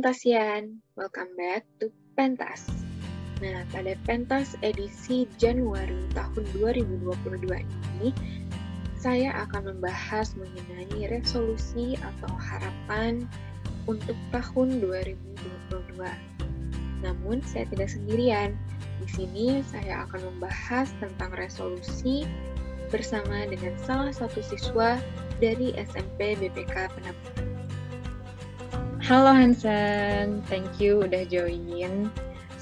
[0.00, 2.64] Pentasian, welcome back to Pentas.
[3.44, 8.08] Nah, pada Pentas edisi Januari tahun 2022 ini,
[8.96, 13.28] saya akan membahas mengenai resolusi atau harapan
[13.84, 16.00] untuk tahun 2022.
[17.04, 18.56] Namun, saya tidak sendirian.
[19.04, 22.24] Di sini saya akan membahas tentang resolusi
[22.88, 24.96] bersama dengan salah satu siswa
[25.44, 27.49] dari SMP BPK Penampung.
[29.10, 32.06] Halo Hansen, thank you udah join.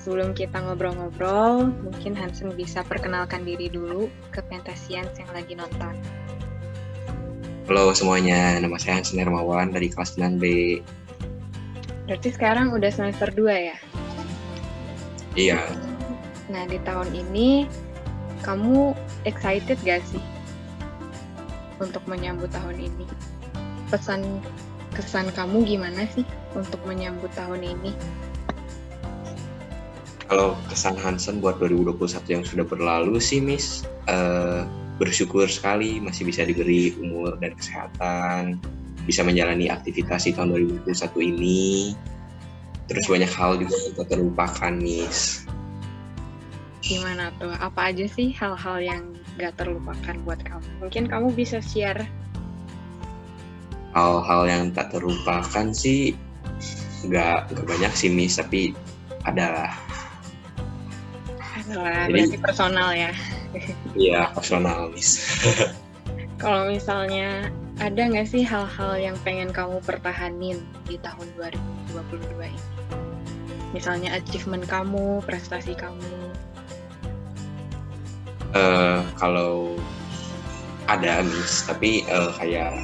[0.00, 5.92] Sebelum kita ngobrol-ngobrol, mungkin Hansen bisa perkenalkan diri dulu ke Pentasians yang lagi nonton.
[7.68, 10.80] Halo semuanya, nama saya Hansen Hermawan dari kelas 9B.
[12.08, 13.76] Berarti sekarang udah semester 2 ya?
[15.36, 15.60] Iya.
[16.48, 17.68] Nah, di tahun ini
[18.40, 18.96] kamu
[19.28, 20.24] excited gak sih
[21.76, 23.04] untuk menyambut tahun ini?
[23.92, 24.40] Pesan
[24.98, 26.26] kesan kamu gimana sih
[26.58, 27.94] untuk menyambut tahun ini?
[30.26, 34.66] Kalau kesan Hansen buat 2021 yang sudah berlalu sih, Miss, uh,
[34.98, 38.58] bersyukur sekali masih bisa diberi umur dan kesehatan,
[39.06, 41.94] bisa menjalani aktivitas di tahun 2021 ini.
[42.90, 45.46] Terus banyak hal juga kita terlupakan, Miss.
[46.82, 47.54] Gimana tuh?
[47.54, 49.02] Apa aja sih hal-hal yang
[49.38, 50.68] gak terlupakan buat kamu?
[50.82, 52.04] Mungkin kamu bisa share
[53.98, 56.14] hal-hal yang tak terlupakan sih
[57.02, 58.74] nggak nggak banyak sih Miss tapi
[59.26, 59.74] adalah
[61.66, 63.12] adalah Jadi, berarti personal ya.
[63.98, 65.18] Iya personal Miss.
[66.42, 67.50] Kalau misalnya
[67.82, 71.26] ada nggak sih hal-hal yang pengen kamu pertahanin di tahun
[71.90, 72.62] 2022 ini?
[73.74, 76.30] Misalnya achievement kamu prestasi kamu.
[78.56, 79.76] Uh, kalau
[80.88, 82.80] ada Miss tapi uh, kayak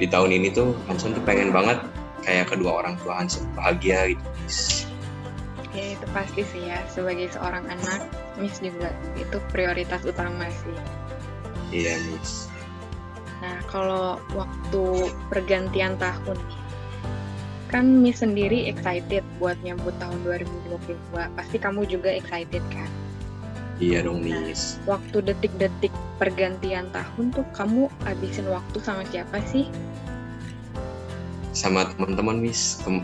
[0.00, 1.76] di tahun ini tuh Hanson tuh pengen banget
[2.24, 4.24] kayak kedua orang tua Hanson bahagia gitu.
[5.70, 8.08] Ya itu pasti sih ya sebagai seorang anak
[8.40, 10.76] Miss juga itu prioritas utama sih.
[11.70, 12.48] Iya Miss.
[13.44, 16.40] Nah kalau waktu pergantian tahun
[17.70, 22.90] kan Miss sendiri excited buat nyambut tahun 2022 pasti kamu juga excited kan
[23.80, 24.76] Iya dong, Miss.
[24.84, 29.72] Nah, waktu detik-detik pergantian tahun tuh kamu habisin waktu sama siapa sih?
[31.56, 32.84] Sama teman-teman, Miss.
[32.84, 33.00] Tem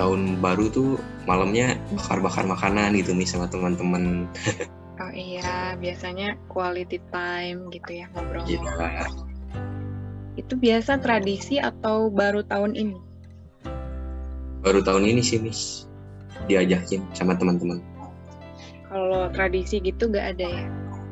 [0.00, 0.96] tahun baru tuh
[1.28, 4.24] malamnya bakar-bakar makanan gitu, Miss, sama teman-teman.
[5.04, 8.48] oh iya, biasanya quality time gitu ya ngobrol.
[8.48, 9.04] Iya.
[10.40, 12.96] Itu biasa tradisi atau baru tahun ini?
[14.64, 15.84] Baru tahun ini sih, Miss.
[16.48, 17.93] Diajakin sama teman-teman
[18.94, 20.64] kalau tradisi gitu gak ada ya?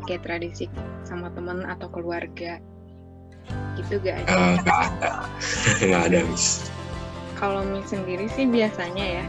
[0.07, 0.71] Kayak tradisi
[1.03, 2.63] sama temen atau keluarga
[3.75, 4.31] gitu gak ada?
[4.31, 5.11] Uh, gak ada.
[5.91, 6.71] Gak ada mis
[7.43, 9.25] kalau mis sendiri sih biasanya ya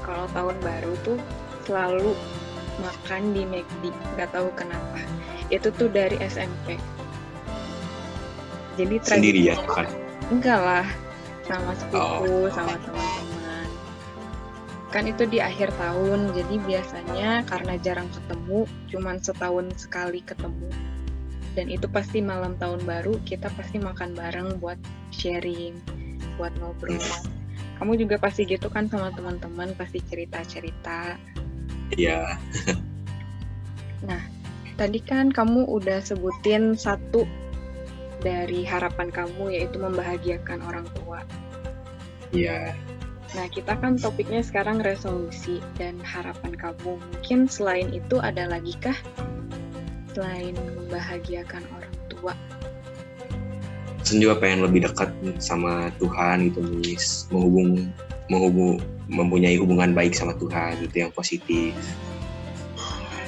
[0.00, 1.20] kalau tahun baru tuh
[1.68, 2.16] selalu
[2.80, 3.92] makan di McD.
[4.16, 5.04] Nggak tahu kenapa.
[5.52, 6.80] Itu tuh dari SMP
[8.80, 9.84] jadi sendiri ya makan?
[10.32, 10.86] Enggak lah.
[11.44, 12.48] Sama sepupu oh.
[12.56, 13.27] sama teman-teman
[14.88, 20.68] kan itu di akhir tahun jadi biasanya karena jarang ketemu cuman setahun sekali ketemu.
[21.52, 24.80] Dan itu pasti malam tahun baru kita pasti makan bareng buat
[25.12, 25.76] sharing
[26.40, 26.96] buat ngobrol.
[27.76, 31.20] Kamu juga pasti gitu kan sama teman-teman pasti cerita-cerita.
[31.92, 32.40] Iya.
[34.08, 34.22] Nah
[34.80, 37.28] tadi kan kamu udah sebutin satu
[38.24, 41.20] dari harapan kamu yaitu membahagiakan orang tua.
[42.32, 42.72] Iya
[43.36, 46.96] Nah, kita kan topiknya sekarang resolusi dan harapan kamu.
[46.96, 48.96] Mungkin selain itu ada lagi kah?
[50.16, 52.32] Selain membahagiakan orang tua.
[54.00, 57.28] Saya juga pengen lebih dekat sama Tuhan gitu, Miss.
[57.28, 57.92] Menghubung,
[58.32, 58.80] menghubung,
[59.12, 61.76] mempunyai hubungan baik sama Tuhan gitu yang positif.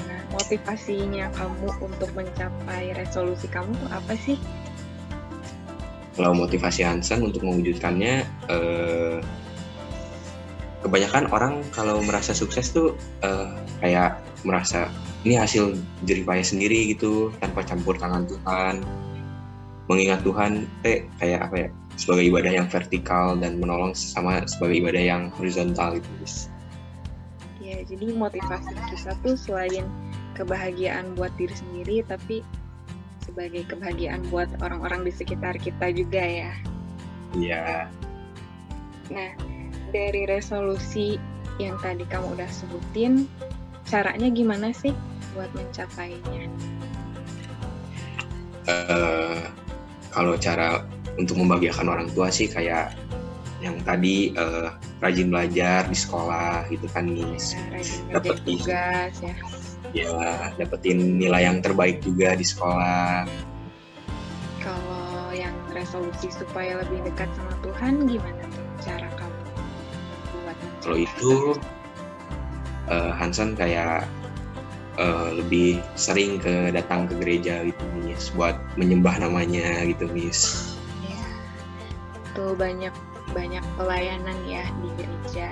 [0.08, 4.40] Nah, motivasinya kamu untuk mencapai resolusi kamu apa sih?
[6.16, 9.20] Kalau motivasi Hansen untuk mewujudkannya, eh,
[10.80, 13.52] kebanyakan orang kalau merasa sukses tuh uh,
[13.84, 14.88] kayak merasa
[15.28, 15.76] ini hasil
[16.08, 18.80] jeripaya sendiri gitu tanpa campur tangan Tuhan
[19.90, 21.68] mengingat Tuhan teh kayak apa ya
[22.00, 26.48] sebagai ibadah yang vertikal dan menolong sama sebagai ibadah yang horizontal gitu guys.
[27.60, 29.84] Ya jadi motivasi kita tuh selain
[30.38, 32.40] kebahagiaan buat diri sendiri tapi
[33.20, 36.52] sebagai kebahagiaan buat orang-orang di sekitar kita juga ya.
[37.36, 37.92] Iya.
[39.12, 39.30] Nah
[39.90, 41.18] dari resolusi
[41.60, 43.28] yang tadi kamu udah sebutin,
[43.84, 44.96] caranya gimana sih
[45.36, 46.48] buat mencapainya?
[48.70, 49.50] Uh,
[50.14, 50.86] kalau cara
[51.18, 52.94] untuk membahagiakan orang tua sih kayak
[53.60, 54.72] yang tadi uh,
[55.04, 57.52] rajin belajar di sekolah gitu kan Miss.
[57.52, 59.34] Ya, rajin dapetin tugas ya.
[59.90, 60.14] Ya,
[60.54, 63.26] dapetin nilai yang terbaik juga di sekolah.
[64.62, 68.69] Kalau yang resolusi supaya lebih dekat sama Tuhan gimana tuh
[70.80, 71.54] Kalau itu
[72.88, 74.08] uh, Hansan kayak
[74.96, 80.72] uh, lebih sering ke datang ke gereja gitu Miss buat menyembah namanya gitu Miss.
[81.04, 81.24] Ya,
[82.32, 82.92] tuh banyak
[83.30, 85.48] banyak pelayanan ya di gereja.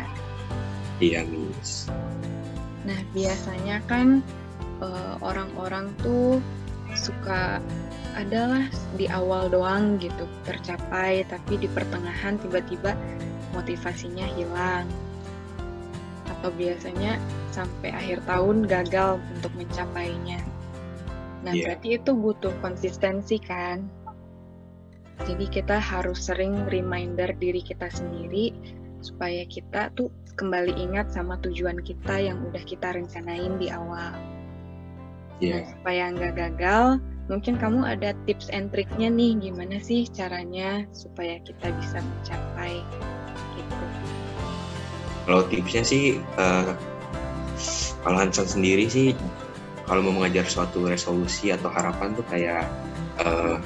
[0.98, 1.86] Iya, Miss.
[2.82, 4.24] Nah, biasanya kan
[4.82, 6.42] eh, orang-orang tuh
[6.96, 7.62] suka
[8.18, 8.66] adalah
[8.98, 12.98] di awal doang gitu tercapai, tapi di pertengahan tiba-tiba
[13.54, 14.88] motivasinya hilang.
[16.28, 17.16] Atau biasanya
[17.50, 20.44] sampai akhir tahun gagal untuk mencapainya.
[21.42, 21.70] Nah, yeah.
[21.70, 23.86] berarti itu butuh konsistensi kan?
[25.26, 28.54] Jadi kita harus sering reminder diri kita sendiri
[29.02, 34.14] supaya kita tuh kembali ingat sama tujuan kita yang udah kita rencanain di awal.
[35.42, 35.62] Yeah.
[35.62, 41.38] Nah, supaya nggak gagal, mungkin kamu ada tips and triknya nih gimana sih caranya supaya
[41.42, 42.82] kita bisa mencapai
[43.54, 43.84] gitu.
[45.28, 46.72] Kalau tipsnya sih, uh,
[48.00, 49.12] kalau Hanson sendiri sih,
[49.84, 52.64] kalau mau mengajar suatu resolusi atau harapan tuh kayak
[53.20, 53.60] uh,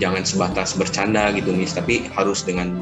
[0.00, 1.76] jangan sebatas bercanda gitu Miss.
[1.76, 2.80] Tapi harus dengan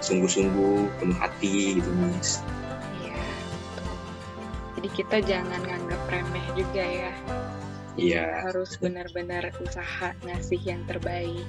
[0.00, 2.40] sungguh-sungguh penuh hati gitu Miss.
[3.04, 3.20] Iya.
[4.80, 7.12] Jadi kita jangan nganggap remeh juga ya.
[8.00, 8.48] Iya.
[8.48, 11.44] Harus benar-benar usaha ngasih yang terbaik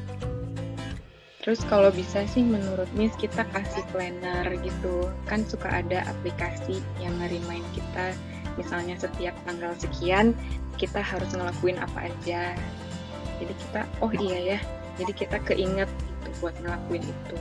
[1.41, 5.09] Terus kalau bisa sih menurut Miss kita kasih planner gitu.
[5.25, 8.13] Kan suka ada aplikasi yang ngerimain kita
[8.59, 10.37] misalnya setiap tanggal sekian
[10.77, 12.53] kita harus ngelakuin apa aja.
[13.41, 14.59] Jadi kita oh iya ya
[14.99, 17.37] jadi kita keinget gitu buat ngelakuin itu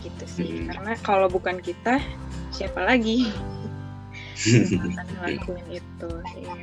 [0.00, 0.66] gitu sih hmm.
[0.72, 2.00] karena kalau bukan kita
[2.50, 3.28] siapa lagi
[4.96, 6.10] akan ngelakuin itu
[6.40, 6.56] ya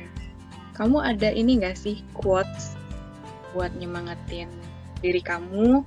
[0.74, 2.78] kamu ada ini gak sih quotes
[3.54, 4.50] buat nyemangatin
[5.00, 5.82] diri kamu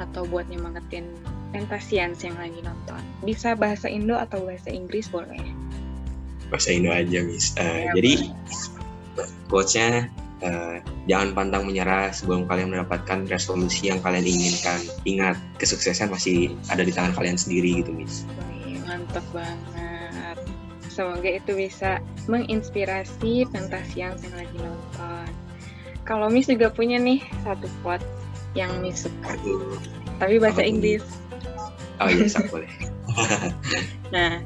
[0.00, 1.06] atau buat nyemangatin
[1.54, 5.40] Pentasians yang lagi nonton bisa bahasa Indo atau bahasa Inggris boleh
[6.50, 8.12] bahasa Indo aja mis uh, ya, jadi
[9.46, 10.10] quotesnya
[10.42, 14.80] uh, jangan pantang menyerah sebelum kalian mendapatkan resolusi yang kalian inginkan.
[15.08, 18.28] Ingat, kesuksesan masih ada di tangan kalian sendiri gitu, Miss.
[18.84, 20.38] Mantap banget.
[20.88, 21.98] Semoga itu bisa
[22.30, 25.28] menginspirasi Fantasians yang lagi nonton.
[26.06, 28.04] Kalau Miss juga punya nih satu quote
[28.54, 29.34] yang suka.
[29.34, 29.78] Aduh.
[30.22, 31.04] Tapi bahasa Apa Inggris.
[32.02, 32.70] Oh iya, boleh.
[34.14, 34.42] nah,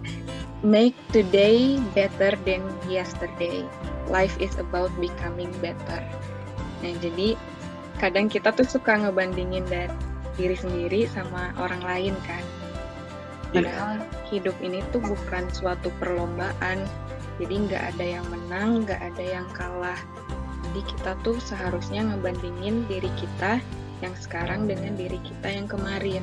[0.60, 3.64] make today better than yesterday
[4.08, 6.00] life is about becoming better.
[6.81, 7.37] Nah, jadi
[8.00, 9.93] kadang kita tuh suka ngebandingin dari
[10.38, 12.44] diri sendiri sama orang lain kan.
[13.52, 13.64] Iya.
[13.64, 14.26] Padahal yeah.
[14.31, 16.87] hidup ini tuh bukan suatu perlombaan.
[17.38, 19.99] Jadi nggak ada yang menang, nggak ada yang kalah.
[20.69, 23.62] Jadi kita tuh seharusnya ngebandingin diri kita
[24.00, 26.22] yang sekarang dengan diri kita yang kemarin.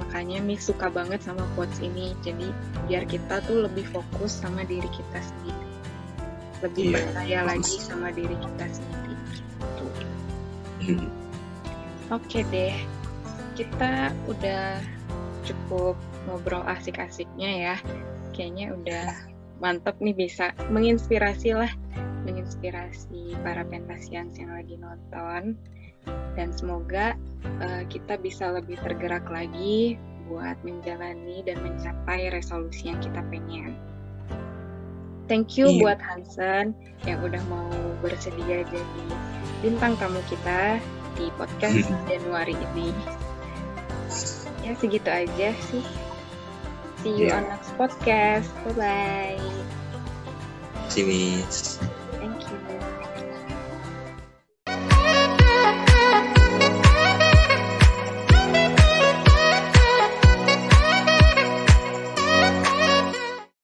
[0.00, 2.12] Makanya Mi suka banget sama quotes ini.
[2.26, 2.50] Jadi
[2.90, 5.74] biar kita tuh lebih fokus sama diri kita sendiri
[6.64, 6.96] lebih yeah.
[6.96, 9.14] percaya lagi sama diri kita sendiri
[9.68, 9.86] gitu.
[12.08, 12.76] Oke deh,
[13.56, 14.80] kita udah
[15.44, 17.76] cukup ngobrol asik-asiknya ya.
[18.32, 19.06] Kayaknya udah
[19.60, 21.72] mantep nih bisa menginspirasi lah,
[22.24, 25.56] menginspirasi para pentasians yang lagi nonton.
[26.34, 27.14] Dan semoga
[27.62, 33.76] uh, kita bisa lebih tergerak lagi buat menjalani dan mencapai resolusi yang kita pengen.
[35.24, 35.80] Thank you iya.
[35.80, 36.76] buat Hansen
[37.08, 37.72] yang udah mau
[38.04, 39.06] bersedia jadi
[39.64, 40.76] bintang tamu kita
[41.16, 42.92] di podcast Januari ini.
[44.60, 45.84] Ya segitu aja sih.
[47.04, 47.40] See you yeah.
[47.40, 48.48] on next podcast.
[48.64, 49.40] Bye bye.
[50.88, 51.94] See you.